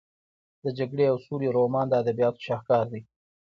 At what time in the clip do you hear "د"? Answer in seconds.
0.63-0.65, 1.89-1.93